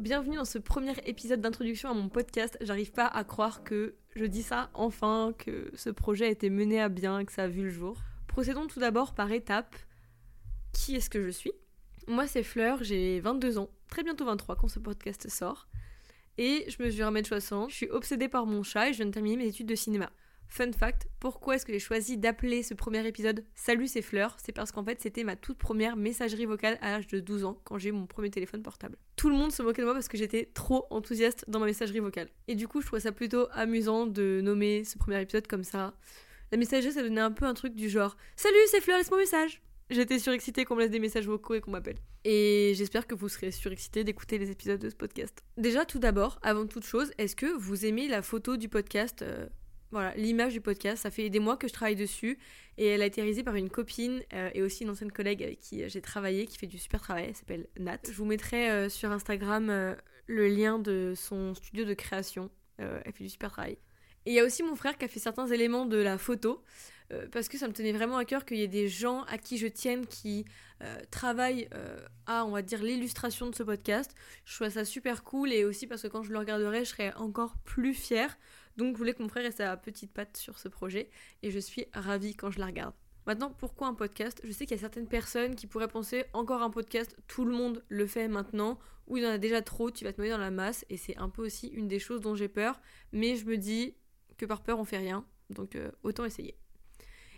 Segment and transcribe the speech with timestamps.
[0.00, 2.58] Bienvenue dans ce premier épisode d'introduction à mon podcast.
[2.60, 6.80] J'arrive pas à croire que je dis ça enfin, que ce projet a été mené
[6.80, 7.96] à bien que ça a vu le jour.
[8.26, 9.76] Procédons tout d'abord par étapes.
[10.72, 11.52] Qui est-ce que je suis?
[12.08, 15.68] Moi c'est Fleur, j'ai 22 ans, très bientôt 23 quand ce podcast sort.
[16.38, 19.36] Et je mesure 1m60, je suis obsédée par mon chat et je viens de terminer
[19.36, 20.10] mes études de cinéma.
[20.56, 24.36] Fun fact, pourquoi est-ce que j'ai choisi d'appeler ce premier épisode Salut c'est Fleur?
[24.40, 27.60] C'est parce qu'en fait c'était ma toute première messagerie vocale à l'âge de 12 ans
[27.64, 28.96] quand j'ai mon premier téléphone portable.
[29.16, 31.98] Tout le monde se moquait de moi parce que j'étais trop enthousiaste dans ma messagerie
[31.98, 32.28] vocale.
[32.46, 35.96] Et du coup je trouvais ça plutôt amusant de nommer ce premier épisode comme ça.
[36.52, 39.22] La messagerie ça donnait un peu un truc du genre Salut c'est Fleur, laisse-moi un
[39.22, 41.98] message J'étais surexcitée qu'on me laisse des messages vocaux et qu'on m'appelle.
[42.22, 45.42] Et j'espère que vous serez surexcité d'écouter les épisodes de ce podcast.
[45.58, 49.46] Déjà, tout d'abord, avant toute chose, est-ce que vous aimez la photo du podcast euh,
[49.94, 51.04] Voilà, l'image du podcast.
[51.04, 52.36] Ça fait des mois que je travaille dessus
[52.78, 55.60] et elle a été réalisée par une copine euh, et aussi une ancienne collègue avec
[55.60, 57.26] qui euh, j'ai travaillé, qui fait du super travail.
[57.28, 58.00] Elle s'appelle Nat.
[58.08, 59.94] Je vous mettrai euh, sur Instagram
[60.26, 62.50] le lien de son studio de création.
[62.78, 63.78] Elle fait du super travail.
[64.26, 66.64] Et il y a aussi mon frère qui a fait certains éléments de la photo,
[67.12, 69.36] euh, parce que ça me tenait vraiment à cœur qu'il y ait des gens à
[69.36, 70.46] qui je tienne qui
[70.82, 74.14] euh, travaillent euh, à, on va dire, l'illustration de ce podcast.
[74.44, 77.12] Je trouve ça super cool, et aussi parce que quand je le regarderai, je serai
[77.14, 78.38] encore plus fière.
[78.76, 81.10] Donc je voulais que mon frère ait sa petite patte sur ce projet,
[81.42, 82.94] et je suis ravie quand je la regarde.
[83.26, 84.40] Maintenant, pourquoi un podcast?
[84.44, 87.52] Je sais qu'il y a certaines personnes qui pourraient penser encore un podcast, tout le
[87.52, 90.32] monde le fait maintenant, ou il y en a déjà trop, tu vas te noyer
[90.32, 92.80] dans la masse, et c'est un peu aussi une des choses dont j'ai peur,
[93.12, 93.94] mais je me dis
[94.36, 96.58] que par peur on fait rien, donc autant essayer.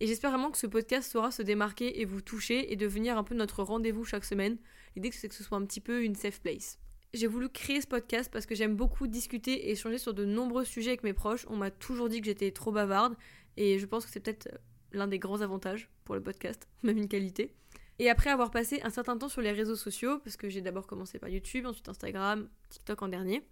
[0.00, 3.24] Et j'espère vraiment que ce podcast saura se démarquer et vous toucher et devenir un
[3.24, 4.56] peu notre rendez-vous chaque semaine.
[4.96, 6.78] L'idée c'est que ce soit un petit peu une safe place.
[7.12, 10.64] J'ai voulu créer ce podcast parce que j'aime beaucoup discuter et échanger sur de nombreux
[10.64, 11.44] sujets avec mes proches.
[11.50, 13.14] On m'a toujours dit que j'étais trop bavarde
[13.58, 14.58] et je pense que c'est peut-être euh,
[14.92, 17.52] l'un des grands avantages pour le podcast, même une qualité.
[17.98, 20.86] Et après avoir passé un certain temps sur les réseaux sociaux, parce que j'ai d'abord
[20.86, 23.42] commencé par YouTube, ensuite Instagram, TikTok en dernier,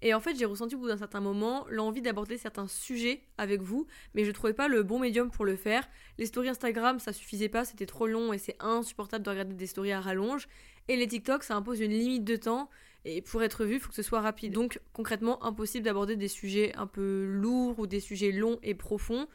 [0.00, 3.62] et en fait, j'ai ressenti au bout d'un certain moment l'envie d'aborder certains sujets avec
[3.62, 5.88] vous, mais je trouvais pas le bon médium pour le faire.
[6.18, 9.66] Les stories Instagram, ça suffisait pas, c'était trop long et c'est insupportable de regarder des
[9.66, 10.48] stories à rallonge.
[10.86, 12.70] Et les TikTok, ça impose une limite de temps,
[13.04, 14.52] et pour être vu, il faut que ce soit rapide.
[14.52, 19.26] Donc concrètement, impossible d'aborder des sujets un peu lourds ou des sujets longs et profonds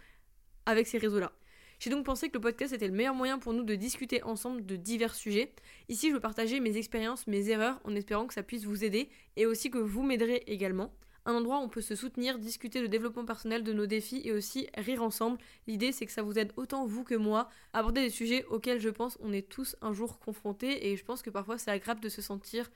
[0.65, 1.33] avec ces réseaux-là.
[1.83, 4.65] J'ai donc pensé que le podcast était le meilleur moyen pour nous de discuter ensemble
[4.65, 5.51] de divers sujets.
[5.89, 9.09] Ici, je veux partager mes expériences, mes erreurs, en espérant que ça puisse vous aider
[9.35, 10.93] et aussi que vous m'aiderez également.
[11.25, 14.31] Un endroit où on peut se soutenir, discuter de développement personnel, de nos défis et
[14.31, 15.39] aussi rire ensemble.
[15.67, 18.79] L'idée, c'est que ça vous aide autant vous que moi à aborder des sujets auxquels
[18.79, 21.99] je pense on est tous un jour confrontés et je pense que parfois c'est agréable
[21.99, 22.71] de se sentir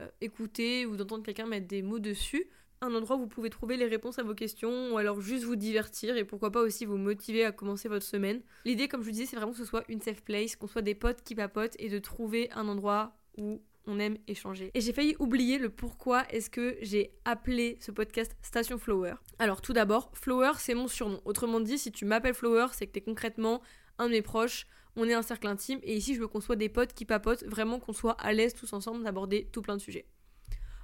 [0.00, 2.46] euh, écouté ou d'entendre quelqu'un mettre des mots dessus
[2.80, 5.56] un endroit où vous pouvez trouver les réponses à vos questions ou alors juste vous
[5.56, 8.40] divertir et pourquoi pas aussi vous motiver à commencer votre semaine.
[8.64, 10.82] L'idée, comme je vous disais, c'est vraiment que ce soit une safe place, qu'on soit
[10.82, 14.70] des potes qui papotent et de trouver un endroit où on aime échanger.
[14.74, 19.14] Et j'ai failli oublier le pourquoi est-ce que j'ai appelé ce podcast Station Flower.
[19.38, 21.20] Alors tout d'abord, Flower c'est mon surnom.
[21.24, 23.60] Autrement dit, si tu m'appelles Flower, c'est que t'es concrètement
[23.98, 26.56] un de mes proches, on est un cercle intime et ici je veux qu'on soit
[26.56, 29.82] des potes qui papotent, vraiment qu'on soit à l'aise tous ensemble d'aborder tout plein de
[29.82, 30.06] sujets.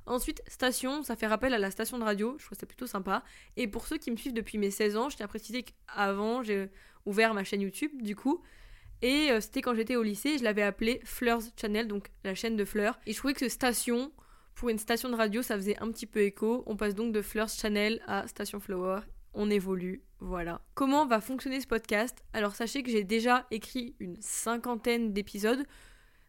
[0.06, 3.22] Ensuite, station, ça fait rappel à la station de radio, je trouve ça plutôt sympa.
[3.56, 6.43] Et pour ceux qui me suivent depuis mes 16 ans, je tiens à préciser qu'avant,
[6.43, 6.71] j'ai
[7.06, 8.43] ouvert ma chaîne YouTube, du coup.
[9.03, 12.56] Et euh, c'était quand j'étais au lycée, je l'avais appelée Fleurs Channel, donc la chaîne
[12.56, 12.99] de fleurs.
[13.06, 14.12] Et je trouvais que station,
[14.55, 16.65] pour une station de radio, ça faisait un petit peu écho.
[16.67, 19.00] On passe donc de Fleurs Channel à Station Flower.
[19.32, 20.61] On évolue, voilà.
[20.75, 22.22] Comment va fonctionner ce podcast?
[22.32, 25.65] Alors sachez que j'ai déjà écrit une cinquantaine d'épisodes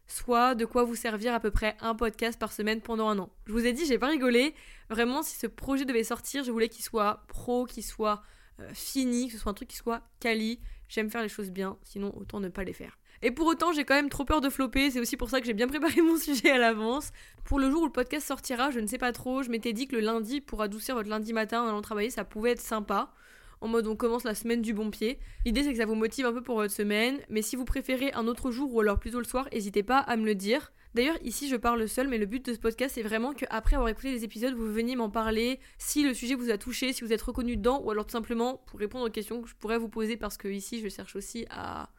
[0.07, 3.29] soit de quoi vous servir à peu près un podcast par semaine pendant un an.
[3.45, 4.53] Je vous ai dit, j'ai pas rigolé.
[4.89, 8.21] Vraiment, si ce projet devait sortir, je voulais qu'il soit pro, qu'il soit
[8.59, 10.59] euh, fini, que ce soit un truc qui soit quali.
[10.89, 12.97] J'aime faire les choses bien, sinon autant ne pas les faire.
[13.21, 15.45] Et pour autant, j'ai quand même trop peur de flopper, c'est aussi pour ça que
[15.45, 17.11] j'ai bien préparé mon sujet à l'avance.
[17.45, 19.87] Pour le jour où le podcast sortira, je ne sais pas trop, je m'étais dit
[19.87, 23.13] que le lundi, pour adoucir votre lundi matin en allant travailler, ça pouvait être sympa
[23.61, 25.19] en mode on commence la semaine du bon pied.
[25.45, 28.11] L'idée c'est que ça vous motive un peu pour votre semaine, mais si vous préférez
[28.13, 30.71] un autre jour ou alors plutôt le soir, n'hésitez pas à me le dire.
[30.93, 33.89] D'ailleurs, ici je parle seul, mais le but de ce podcast c'est vraiment qu'après avoir
[33.89, 37.13] écouté les épisodes, vous veniez m'en parler, si le sujet vous a touché, si vous
[37.13, 39.89] êtes reconnu dedans, ou alors tout simplement pour répondre aux questions que je pourrais vous
[39.89, 41.89] poser parce que ici je cherche aussi à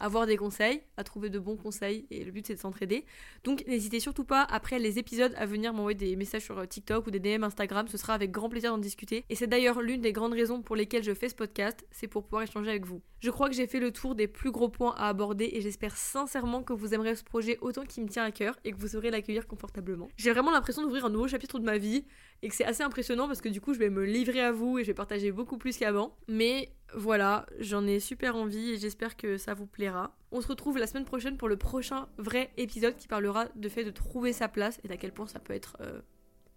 [0.00, 3.04] avoir des conseils, à trouver de bons conseils, et le but c'est de s'entraider.
[3.44, 7.10] Donc n'hésitez surtout pas, après les épisodes, à venir m'envoyer des messages sur TikTok ou
[7.10, 9.24] des DM Instagram, ce sera avec grand plaisir d'en discuter.
[9.28, 12.24] Et c'est d'ailleurs l'une des grandes raisons pour lesquelles je fais ce podcast, c'est pour
[12.24, 13.02] pouvoir échanger avec vous.
[13.20, 15.96] Je crois que j'ai fait le tour des plus gros points à aborder, et j'espère
[15.96, 18.88] sincèrement que vous aimerez ce projet autant qu'il me tient à cœur, et que vous
[18.88, 20.08] saurez l'accueillir confortablement.
[20.16, 22.04] J'ai vraiment l'impression d'ouvrir un nouveau chapitre de ma vie,
[22.42, 24.78] et que c'est assez impressionnant parce que du coup je vais me livrer à vous
[24.78, 26.16] et je vais partager beaucoup plus qu'avant.
[26.28, 30.16] Mais voilà, j'en ai super envie et j'espère que ça vous plaira.
[30.32, 33.84] On se retrouve la semaine prochaine pour le prochain vrai épisode qui parlera de fait
[33.84, 36.00] de trouver sa place et d'à quel point ça peut être euh,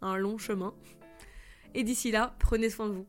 [0.01, 0.73] un long chemin.
[1.73, 3.07] Et d'ici là, prenez soin de vous.